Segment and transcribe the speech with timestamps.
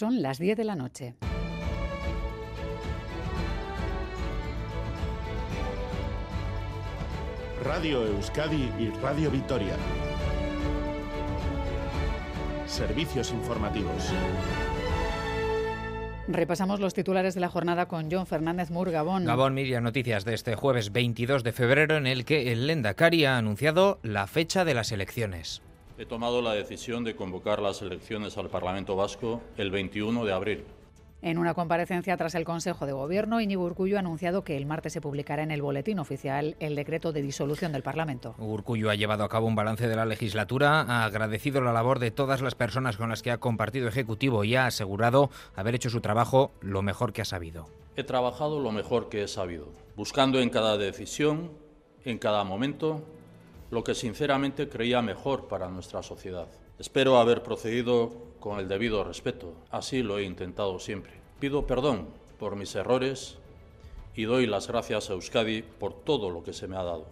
[0.00, 1.14] Son las 10 de la noche.
[7.62, 9.74] Radio Euskadi y Radio Vitoria.
[12.64, 14.10] Servicios informativos.
[16.28, 19.26] Repasamos los titulares de la jornada con John Fernández Mur, Gabón.
[19.26, 23.36] Gabón, Miriam, noticias de este jueves 22 de febrero en el que el Lendakari ha
[23.36, 25.60] anunciado la fecha de las elecciones.
[26.00, 30.64] He tomado la decisión de convocar las elecciones al Parlamento Vasco el 21 de abril.
[31.20, 34.94] En una comparecencia tras el Consejo de Gobierno, Íñigo Urcullo ha anunciado que el martes
[34.94, 38.34] se publicará en el Boletín Oficial el decreto de disolución del Parlamento.
[38.38, 42.10] Urcullo ha llevado a cabo un balance de la legislatura, ha agradecido la labor de
[42.10, 46.00] todas las personas con las que ha compartido Ejecutivo y ha asegurado haber hecho su
[46.00, 47.66] trabajo lo mejor que ha sabido.
[47.96, 51.50] He trabajado lo mejor que he sabido, buscando en cada decisión,
[52.06, 53.04] en cada momento,
[53.70, 56.48] lo que sinceramente creía mejor para nuestra sociedad.
[56.78, 59.54] Espero haber procedido con el debido respeto.
[59.70, 61.12] Así lo he intentado siempre.
[61.38, 63.38] Pido perdón por mis errores
[64.16, 67.06] y doy las gracias a Euskadi por todo lo que se me ha dado.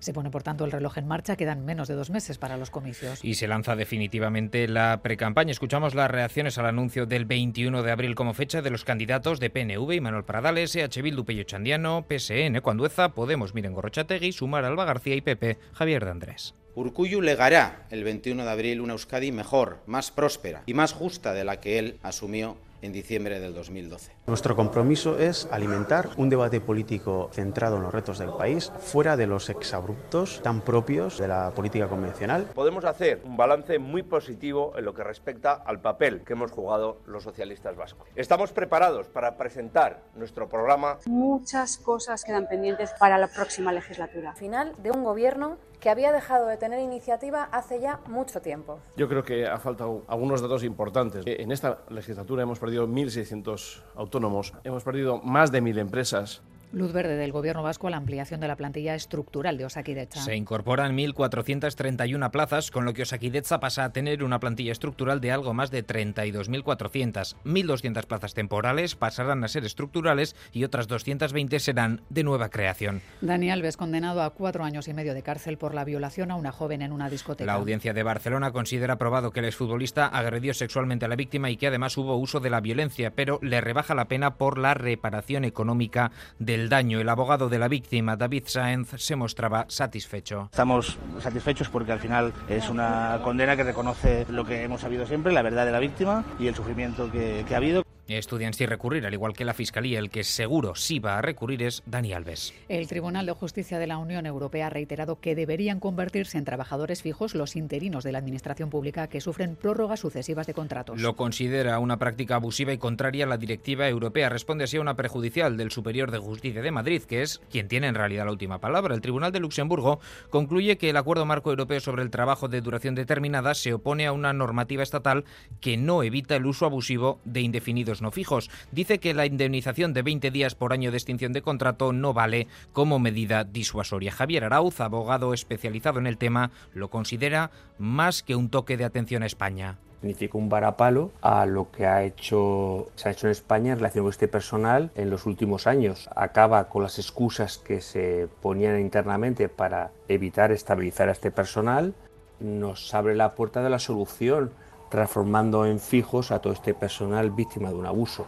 [0.00, 1.36] Se pone, por tanto, el reloj en marcha.
[1.36, 3.24] Quedan menos de dos meses para los comicios.
[3.24, 5.50] Y se lanza definitivamente la precampaña.
[5.50, 9.50] Escuchamos las reacciones al anuncio del 21 de abril como fecha de los candidatos de
[9.50, 14.84] PNV y Manuel Pradales, EH Bildu Pello Chandiano, PSN Cuandueza, Podemos Miren Gorrochategui, Sumar Alba
[14.84, 16.54] García y PP Javier de Andrés.
[16.74, 21.44] Urcuyu legará el 21 de abril una Euskadi mejor, más próspera y más justa de
[21.44, 24.12] la que él asumió en diciembre del 2012.
[24.26, 29.26] Nuestro compromiso es alimentar un debate político centrado en los retos del país, fuera de
[29.26, 32.44] los exabruptos tan propios de la política convencional.
[32.54, 37.00] Podemos hacer un balance muy positivo en lo que respecta al papel que hemos jugado
[37.06, 38.08] los socialistas vascos.
[38.14, 40.98] Estamos preparados para presentar nuestro programa.
[41.06, 44.34] Muchas cosas quedan pendientes para la próxima legislatura.
[44.34, 48.80] Final de un gobierno que había dejado de tener iniciativa hace ya mucho tiempo.
[48.96, 51.24] Yo creo que ha faltado algunos datos importantes.
[51.26, 56.42] En esta legislatura hemos perdido 1.600 autónomos, hemos perdido más de 1.000 empresas.
[56.70, 60.20] Luz verde del Gobierno vasco a la ampliación de la plantilla estructural de Osakidecha.
[60.20, 65.32] Se incorporan 1.431 plazas, con lo que Osakidecha pasa a tener una plantilla estructural de
[65.32, 67.36] algo más de 32.400.
[67.44, 73.00] 1.200 plazas temporales pasarán a ser estructurales y otras 220 serán de nueva creación.
[73.22, 76.52] Dani Alves, condenado a cuatro años y medio de cárcel por la violación a una
[76.52, 77.46] joven en una discoteca.
[77.46, 81.56] La audiencia de Barcelona considera probado que el exfutbolista agredió sexualmente a la víctima y
[81.56, 85.44] que además hubo uso de la violencia, pero le rebaja la pena por la reparación
[85.44, 87.00] económica del daño.
[87.00, 90.48] El abogado de la víctima, David Sáenz, se mostraba satisfecho.
[90.50, 95.32] Estamos satisfechos porque al final es una condena que reconoce lo que hemos sabido siempre,
[95.32, 97.84] la verdad de la víctima y el sufrimiento que ha habido.
[98.16, 99.98] Estudian si recurrir, al igual que la Fiscalía.
[99.98, 102.54] El que seguro sí va a recurrir es Dani Alves.
[102.70, 107.02] El Tribunal de Justicia de la Unión Europea ha reiterado que deberían convertirse en trabajadores
[107.02, 110.98] fijos los interinos de la Administración Pública que sufren prórrogas sucesivas de contratos.
[110.98, 114.30] Lo considera una práctica abusiva y contraria a la directiva europea.
[114.30, 117.88] Responde así a una prejudicial del Superior de Justicia de Madrid, que es quien tiene
[117.88, 118.94] en realidad la última palabra.
[118.94, 122.94] El Tribunal de Luxemburgo concluye que el Acuerdo Marco Europeo sobre el Trabajo de Duración
[122.94, 125.24] Determinada se opone a una normativa estatal
[125.60, 128.50] que no evita el uso abusivo de indefinidos no fijos.
[128.72, 132.46] Dice que la indemnización de 20 días por año de extinción de contrato no vale
[132.72, 134.12] como medida disuasoria.
[134.12, 139.22] Javier Arauz, abogado especializado en el tema, lo considera más que un toque de atención
[139.22, 143.72] a España significa un varapalo a lo que ha hecho, se ha hecho en España
[143.72, 146.08] en relación con este personal en los últimos años.
[146.14, 151.94] Acaba con las excusas que se ponían internamente para evitar estabilizar a este personal,
[152.40, 154.52] nos abre la puerta de la solución
[154.88, 158.26] transformando en fijos a todo este personal víctima de un abuso.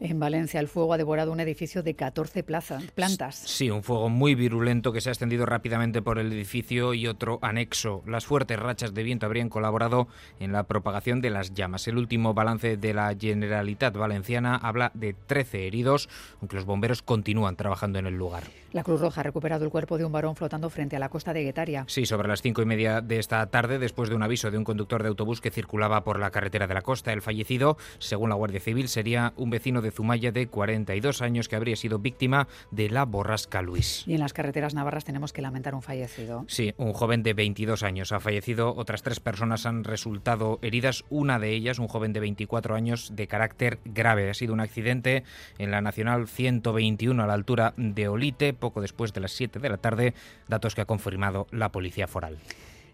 [0.00, 3.34] En Valencia, el fuego ha devorado un edificio de 14 plazas, plantas.
[3.34, 7.38] Sí, un fuego muy virulento que se ha extendido rápidamente por el edificio y otro
[7.42, 8.02] anexo.
[8.06, 10.08] Las fuertes rachas de viento habrían colaborado
[10.38, 11.86] en la propagación de las llamas.
[11.86, 16.08] El último balance de la Generalitat Valenciana habla de 13 heridos,
[16.40, 18.44] aunque los bomberos continúan trabajando en el lugar.
[18.72, 21.34] La Cruz Roja ha recuperado el cuerpo de un varón flotando frente a la costa
[21.34, 21.84] de Guetaria.
[21.88, 24.64] Sí, sobre las cinco y media de esta tarde, después de un aviso de un
[24.64, 27.12] conductor de autobús que circulaba por la carretera de la costa.
[27.12, 31.56] El fallecido, según la Guardia Civil, sería un vecino de Zumaya de 42 años que
[31.56, 34.04] habría sido víctima de la borrasca Luis.
[34.06, 36.44] Y en las carreteras navarras tenemos que lamentar un fallecido.
[36.48, 41.38] Sí, un joven de 22 años ha fallecido, otras tres personas han resultado heridas, una
[41.38, 44.30] de ellas, un joven de 24 años de carácter grave.
[44.30, 45.24] Ha sido un accidente
[45.58, 49.68] en la Nacional 121 a la altura de Olite, poco después de las 7 de
[49.68, 50.14] la tarde,
[50.48, 52.38] datos que ha confirmado la Policía Foral.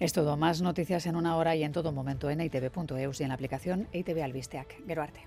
[0.00, 3.28] Es todo, más noticias en una hora y en todo momento en itv.eus y en
[3.28, 4.76] la aplicación ITV Albisteac.
[4.86, 5.20] Gero arte.